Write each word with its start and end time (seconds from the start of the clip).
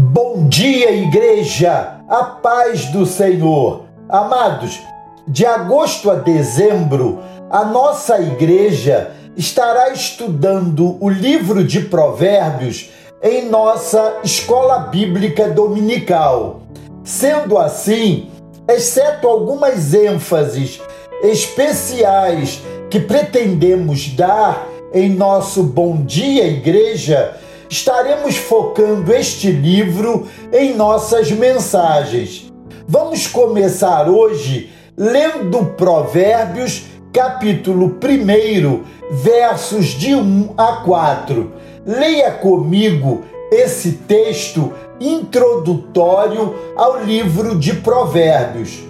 Bom 0.00 0.46
dia, 0.48 0.92
igreja! 0.92 1.98
A 2.08 2.22
paz 2.22 2.84
do 2.92 3.04
Senhor! 3.04 3.86
Amados, 4.08 4.78
de 5.26 5.44
agosto 5.44 6.08
a 6.08 6.14
dezembro, 6.14 7.18
a 7.50 7.64
nossa 7.64 8.20
igreja 8.20 9.10
estará 9.36 9.90
estudando 9.92 10.96
o 11.00 11.08
livro 11.08 11.64
de 11.64 11.80
Provérbios 11.80 12.90
em 13.20 13.48
nossa 13.50 14.20
escola 14.22 14.78
bíblica 14.78 15.48
dominical. 15.48 16.62
Sendo 17.02 17.58
assim, 17.58 18.30
exceto 18.68 19.26
algumas 19.26 19.94
ênfases 19.94 20.80
especiais 21.24 22.62
que 22.88 23.00
pretendemos 23.00 24.14
dar 24.14 24.64
em 24.94 25.10
nosso 25.10 25.64
Bom 25.64 26.04
Dia 26.04 26.46
Igreja, 26.46 27.36
estaremos 27.68 28.36
focando 28.36 29.12
este 29.12 29.50
livro 29.50 30.28
em 30.52 30.74
nossas 30.74 31.30
mensagens. 31.30 32.50
Vamos 32.86 33.26
começar 33.26 34.08
hoje 34.08 34.72
lendo 34.96 35.66
Provérbios, 35.76 36.84
capítulo 37.12 37.98
1, 38.02 38.84
versos 39.22 39.86
de 39.86 40.14
1 40.14 40.54
a 40.56 40.76
4. 40.84 41.52
Leia 41.86 42.32
comigo 42.32 43.24
esse 43.52 43.92
texto 43.92 44.72
introdutório 45.00 46.54
ao 46.76 47.04
livro 47.04 47.58
de 47.58 47.74
Provérbios. 47.74 48.80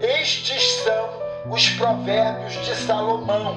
Estes 0.00 0.82
são 0.84 1.08
os 1.50 1.68
provérbios 1.70 2.52
de 2.64 2.74
Salomão, 2.76 3.56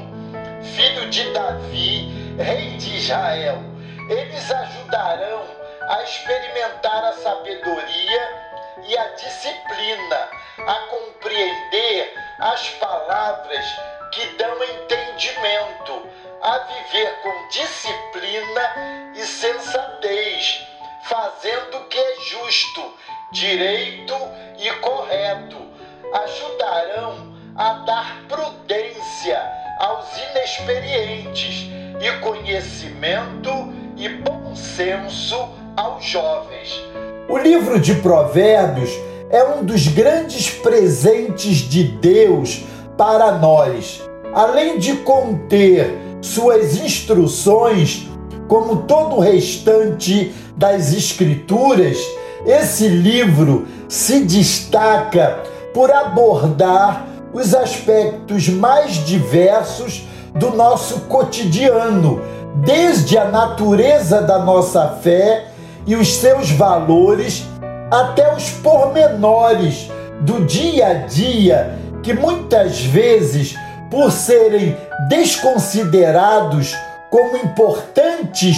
filho 0.75 1.09
de 1.09 1.31
Davi, 1.33 2.09
rei 2.37 2.77
de 2.77 2.97
Israel 2.97 3.70
eles 4.11 4.51
ajudarão 4.51 5.45
a 5.87 6.03
experimentar 6.03 7.05
a 7.05 7.13
sabedoria 7.13 8.51
e 8.83 8.97
a 8.97 9.07
disciplina, 9.13 10.29
a 10.67 10.75
compreender 10.89 12.13
as 12.39 12.69
palavras 12.71 13.65
que 14.11 14.25
dão 14.35 14.61
entendimento, 14.63 16.09
a 16.41 16.57
viver 16.57 17.21
com 17.21 17.47
disciplina 17.49 19.13
e 19.15 19.25
sensatez, 19.25 20.67
fazendo 21.03 21.77
o 21.77 21.85
que 21.85 21.97
é 21.97 22.15
justo, 22.21 22.97
direito 23.31 24.15
e 24.57 24.69
correto. 24.81 25.71
Ajudarão 26.13 27.33
a 27.55 27.73
dar 27.85 28.23
prudência 28.27 29.41
aos 29.79 30.17
inexperientes 30.17 31.67
e 32.01 32.11
conhecimento 32.19 33.80
e 34.01 34.09
bom 34.09 34.55
senso 34.55 35.49
aos 35.77 36.03
jovens. 36.03 36.83
O 37.29 37.37
livro 37.37 37.79
de 37.79 37.93
Provérbios 37.93 38.89
é 39.29 39.43
um 39.43 39.63
dos 39.63 39.87
grandes 39.87 40.49
presentes 40.49 41.57
de 41.57 41.83
Deus 41.83 42.63
para 42.97 43.33
nós. 43.33 44.01
Além 44.33 44.79
de 44.79 44.95
conter 44.97 45.95
suas 46.19 46.77
instruções, 46.77 48.07
como 48.47 48.83
todo 48.83 49.17
o 49.17 49.19
restante 49.19 50.33
das 50.57 50.91
Escrituras, 50.93 51.99
esse 52.43 52.87
livro 52.87 53.67
se 53.87 54.21
destaca 54.21 55.43
por 55.75 55.91
abordar 55.91 57.05
os 57.31 57.53
aspectos 57.53 58.49
mais 58.49 59.05
diversos 59.05 60.07
do 60.33 60.49
nosso 60.49 61.01
cotidiano, 61.01 62.21
desde 62.55 63.17
a 63.17 63.25
natureza 63.25 64.21
da 64.21 64.39
nossa 64.39 64.87
fé 65.01 65.45
e 65.85 65.95
os 65.95 66.15
seus 66.15 66.51
valores 66.51 67.45
até 67.89 68.33
os 68.35 68.49
pormenores 68.49 69.89
do 70.21 70.45
dia 70.45 70.87
a 70.87 70.93
dia 70.93 71.79
que 72.03 72.13
muitas 72.13 72.81
vezes, 72.81 73.55
por 73.89 74.11
serem 74.11 74.75
desconsiderados 75.07 76.75
como 77.09 77.37
importantes 77.37 78.57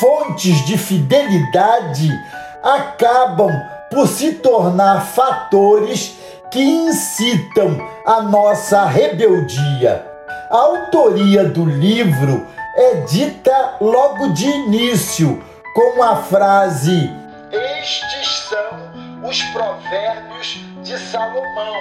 fontes 0.00 0.64
de 0.66 0.76
fidelidade, 0.76 2.10
acabam 2.62 3.50
por 3.90 4.06
se 4.06 4.32
tornar 4.34 5.06
fatores 5.06 6.16
que 6.50 6.60
incitam 6.60 7.76
a 8.04 8.22
nossa 8.22 8.84
rebeldia. 8.84 10.04
A 10.50 10.56
autoria 10.56 11.44
do 11.44 11.64
livro 11.64 12.46
é 12.76 12.94
dita 13.06 13.76
logo 13.80 14.28
de 14.28 14.46
início 14.46 15.42
com 15.74 16.02
a 16.02 16.16
frase: 16.16 17.10
Estes 17.50 18.48
são 18.50 19.28
os 19.28 19.42
provérbios 19.44 20.60
de 20.82 20.98
Salomão, 20.98 21.74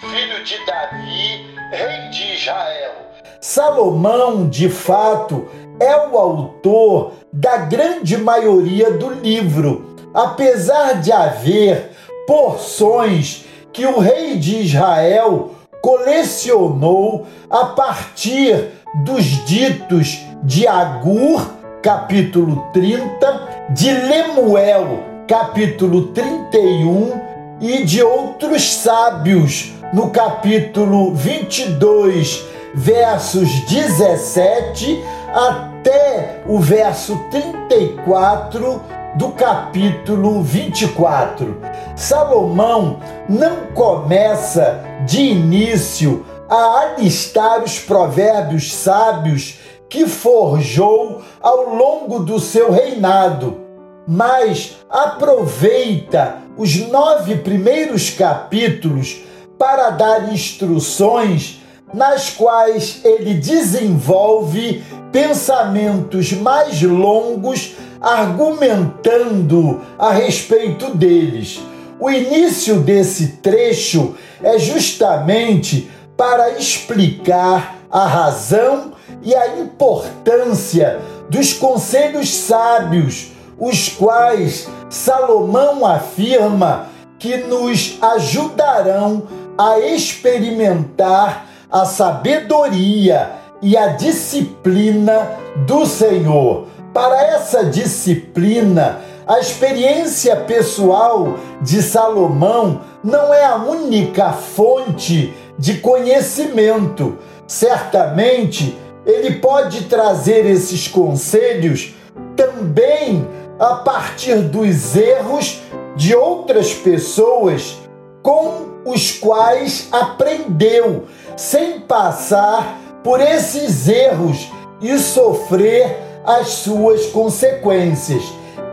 filho 0.00 0.44
de 0.44 0.64
Davi, 0.64 1.56
rei 1.72 2.10
de 2.10 2.34
Israel. 2.34 2.92
Salomão, 3.40 4.48
de 4.48 4.68
fato, 4.68 5.48
é 5.80 5.96
o 6.08 6.16
autor 6.16 7.12
da 7.32 7.58
grande 7.58 8.16
maioria 8.16 8.92
do 8.92 9.10
livro, 9.10 9.96
apesar 10.14 11.00
de 11.00 11.12
haver 11.12 11.90
porções 12.26 13.44
que 13.72 13.84
o 13.84 13.98
rei 13.98 14.38
de 14.38 14.60
Israel 14.60 15.54
colecionou 15.82 17.26
a 17.50 17.66
partir 17.66 18.70
dos 19.04 19.24
ditos 19.44 20.25
de 20.42 20.66
Agur, 20.66 21.50
capítulo 21.82 22.68
30, 22.72 23.66
de 23.70 23.90
Lemuel, 23.90 25.04
capítulo 25.26 26.08
31 26.08 27.20
e 27.60 27.84
de 27.84 28.02
outros 28.02 28.74
sábios, 28.76 29.72
no 29.92 30.10
capítulo 30.10 31.14
22, 31.14 32.44
versos 32.74 33.48
17 33.66 35.02
até 35.32 36.42
o 36.46 36.58
verso 36.58 37.16
34 37.30 38.82
do 39.16 39.30
capítulo 39.30 40.42
24. 40.42 41.60
Salomão 41.94 42.98
não 43.28 43.72
começa 43.74 44.84
de 45.06 45.20
início 45.20 46.24
a 46.48 46.80
alistar 46.80 47.62
os 47.62 47.78
provérbios 47.78 48.72
sábios 48.72 49.58
que 49.88 50.06
forjou 50.06 51.22
ao 51.40 51.74
longo 51.74 52.20
do 52.20 52.40
seu 52.40 52.70
reinado, 52.70 53.58
mas 54.06 54.76
aproveita 54.88 56.38
os 56.56 56.76
nove 56.88 57.36
primeiros 57.36 58.10
capítulos 58.10 59.20
para 59.58 59.90
dar 59.90 60.32
instruções 60.32 61.60
nas 61.92 62.30
quais 62.30 63.00
ele 63.04 63.34
desenvolve 63.34 64.82
pensamentos 65.12 66.32
mais 66.32 66.82
longos, 66.82 67.74
argumentando 68.00 69.80
a 69.98 70.12
respeito 70.12 70.94
deles. 70.94 71.60
O 71.98 72.10
início 72.10 72.80
desse 72.80 73.38
trecho 73.38 74.14
é 74.42 74.58
justamente 74.58 75.90
para 76.16 76.58
explicar 76.58 77.75
a 77.90 78.06
razão 78.06 78.92
e 79.22 79.34
a 79.34 79.58
importância 79.58 81.00
dos 81.28 81.52
conselhos 81.52 82.34
sábios, 82.34 83.32
os 83.58 83.88
quais 83.88 84.68
Salomão 84.88 85.84
afirma 85.84 86.86
que 87.18 87.36
nos 87.38 87.98
ajudarão 88.02 89.22
a 89.58 89.78
experimentar 89.78 91.46
a 91.70 91.84
sabedoria 91.84 93.32
e 93.62 93.76
a 93.76 93.88
disciplina 93.88 95.30
do 95.66 95.86
Senhor. 95.86 96.66
Para 96.92 97.20
essa 97.22 97.64
disciplina, 97.64 99.00
a 99.26 99.40
experiência 99.40 100.36
pessoal 100.36 101.36
de 101.60 101.82
Salomão 101.82 102.80
não 103.02 103.34
é 103.34 103.44
a 103.44 103.56
única 103.56 104.32
fonte 104.32 105.34
de 105.58 105.78
conhecimento. 105.78 107.18
Certamente, 107.46 108.76
ele 109.04 109.36
pode 109.36 109.84
trazer 109.84 110.44
esses 110.46 110.88
conselhos 110.88 111.94
também 112.34 113.26
a 113.58 113.76
partir 113.76 114.36
dos 114.36 114.96
erros 114.96 115.60
de 115.94 116.14
outras 116.14 116.74
pessoas 116.74 117.76
com 118.22 118.66
os 118.84 119.12
quais 119.12 119.88
aprendeu, 119.92 121.04
sem 121.36 121.80
passar 121.80 122.80
por 123.02 123.20
esses 123.20 123.88
erros 123.88 124.48
e 124.80 124.98
sofrer 124.98 125.96
as 126.24 126.48
suas 126.48 127.06
consequências. 127.06 128.22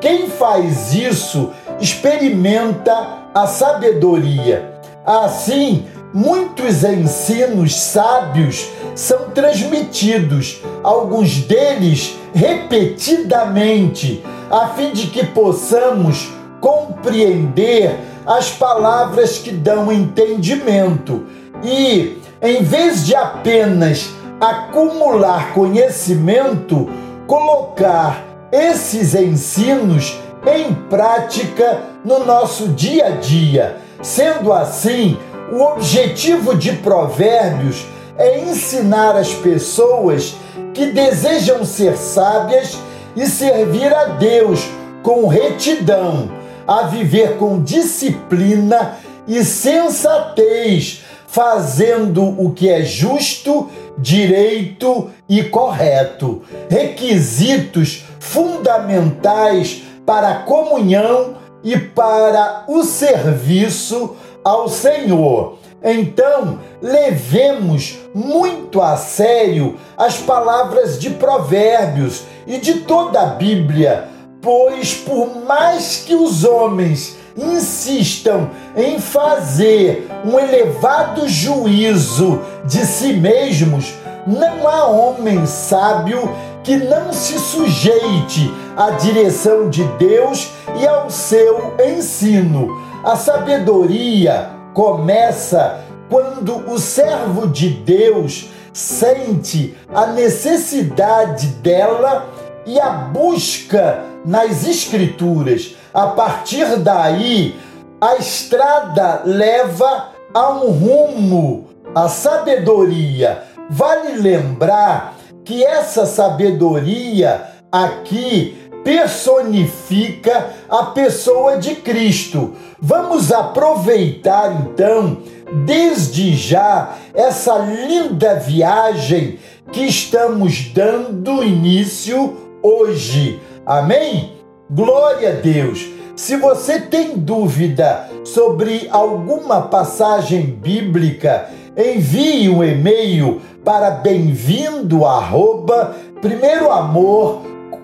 Quem 0.02 0.28
faz 0.28 0.94
isso 0.94 1.52
experimenta 1.80 3.20
a 3.34 3.48
sabedoria. 3.48 4.74
Assim, 5.06 5.86
muitos 6.14 6.84
ensinos 6.84 7.76
sábios 7.76 8.70
são 8.96 9.30
transmitidos, 9.32 10.62
alguns 10.84 11.40
deles 11.42 12.16
repetidamente, 12.34 14.24
a 14.50 14.68
fim 14.70 14.92
de 14.92 15.08
que 15.08 15.26
possamos, 15.26 16.30
com 16.62 16.94
compreender 17.04 18.00
as 18.26 18.50
palavras 18.50 19.38
que 19.38 19.52
dão 19.52 19.92
entendimento 19.92 21.26
e, 21.62 22.18
em 22.42 22.64
vez 22.64 23.06
de 23.06 23.14
apenas 23.14 24.10
acumular 24.40 25.54
conhecimento, 25.54 26.90
colocar 27.28 28.24
esses 28.52 29.14
ensinos 29.14 30.18
em 30.46 30.74
prática 30.74 31.82
no 32.04 32.26
nosso 32.26 32.70
dia 32.70 33.08
a 33.08 33.10
dia. 33.12 33.78
Sendo 34.02 34.52
assim, 34.52 35.18
o 35.54 35.62
objetivo 35.62 36.56
de 36.56 36.72
Provérbios 36.74 37.86
é 38.18 38.40
ensinar 38.40 39.16
as 39.16 39.36
pessoas 39.36 40.34
que 40.74 40.88
desejam 40.88 41.64
ser 41.64 41.96
sábias 41.96 42.76
e 43.16 43.28
servir 43.28 43.94
a 43.94 44.06
Deus 44.06 44.68
com 45.04 45.28
retidão, 45.28 46.32
a 46.68 46.84
viver 46.88 47.38
com 47.38 47.62
disciplina 47.62 48.98
e 49.28 49.46
sensatez, 49.46 51.04
fazendo 51.28 52.24
o 52.24 52.52
que 52.52 52.68
é 52.68 52.82
justo, 52.82 53.70
direito 53.96 55.12
e 55.30 55.44
correto. 55.44 56.42
Requisitos 56.68 58.06
fundamentais 58.20 59.84
para 60.04 60.30
a 60.30 60.36
comunhão 60.40 61.36
e 61.64 61.78
para 61.78 62.66
o 62.68 62.84
serviço 62.84 64.16
ao 64.44 64.68
Senhor. 64.68 65.58
Então, 65.84 66.60
levemos 66.82 68.00
muito 68.14 68.82
a 68.82 68.96
sério 68.96 69.76
as 69.98 70.18
palavras 70.18 70.98
de 70.98 71.10
Provérbios 71.10 72.24
e 72.48 72.58
de 72.58 72.82
toda 72.82 73.22
a 73.22 73.26
Bíblia, 73.26 74.08
pois 74.42 74.94
por 74.94 75.44
mais 75.46 76.04
que 76.06 76.16
os 76.16 76.44
homens 76.44 77.18
insistam 77.36 78.50
em 78.76 79.00
fazer 79.00 80.08
um 80.24 80.40
elevado 80.40 81.28
juízo 81.28 82.42
de 82.66 82.86
si 82.86 83.14
mesmos, 83.14 83.94
não 84.26 84.68
há 84.68 84.86
homem 84.86 85.46
sábio 85.46 86.30
que 86.64 86.78
não 86.78 87.12
se 87.12 87.38
sujeite 87.40 88.54
à 88.78 88.92
direção 88.92 89.70
de 89.70 89.84
Deus 89.98 90.50
e 90.80 90.88
ao 90.88 91.10
seu 91.10 91.76
ensino. 91.86 92.93
A 93.04 93.18
sabedoria 93.18 94.50
começa 94.74 95.82
quando 96.10 96.72
o 96.72 96.80
servo 96.80 97.48
de 97.48 97.70
Deus 97.70 98.50
sente 98.72 99.78
a 99.94 100.08
necessidade 100.08 101.48
dela 101.48 102.30
e 102.66 102.80
a 102.80 102.92
busca 102.92 104.06
nas 104.26 104.66
Escrituras. 104.66 105.76
A 105.94 106.08
partir 106.08 106.78
daí, 106.78 107.54
a 108.00 108.16
estrada 108.16 109.24
leva 109.26 110.12
a 110.34 110.52
um 110.52 110.72
rumo, 110.72 111.68
a 111.94 112.08
sabedoria. 112.08 113.44
Vale 113.70 114.14
lembrar 114.14 115.16
que 115.44 115.62
essa 115.62 116.06
sabedoria 116.06 117.50
aqui 117.70 118.63
personifica 118.84 120.50
a 120.70 120.86
pessoa 120.88 121.58
de 121.58 121.76
Cristo. 121.76 122.54
Vamos 122.80 123.32
aproveitar 123.32 124.62
então, 124.62 125.18
desde 125.66 126.36
já, 126.36 126.96
essa 127.14 127.58
linda 127.58 128.36
viagem 128.36 129.40
que 129.72 129.86
estamos 129.86 130.72
dando 130.74 131.44
início 131.44 132.36
hoje. 132.62 133.40
Amém? 133.66 134.34
Glória 134.70 135.30
a 135.30 135.34
Deus! 135.34 135.88
Se 136.16 136.36
você 136.38 136.80
tem 136.80 137.18
dúvida 137.18 138.08
sobre 138.24 138.88
alguma 138.92 139.64
passagem 139.64 140.46
bíblica, 140.46 141.50
envie 141.76 142.50
um 142.50 142.64
e-mail 142.64 143.42
para 143.66 143.90
bem-vindo 143.90 145.04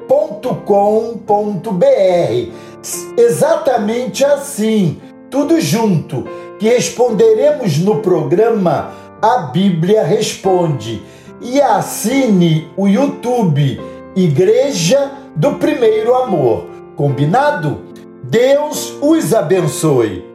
primeiroamor.com.br. 0.09 2.51
Exatamente 3.15 4.25
assim, 4.25 4.99
tudo 5.29 5.61
junto, 5.61 6.25
que 6.57 6.67
responderemos 6.67 7.77
no 7.77 8.01
programa 8.01 8.91
A 9.21 9.49
Bíblia 9.53 10.03
Responde. 10.03 11.03
E 11.41 11.61
assine 11.61 12.69
o 12.75 12.87
YouTube 12.87 13.79
Igreja 14.15 15.11
do 15.35 15.53
Primeiro 15.53 16.15
Amor. 16.15 16.65
Combinado? 16.95 17.81
Deus 18.23 18.93
os 19.01 19.33
abençoe. 19.33 20.28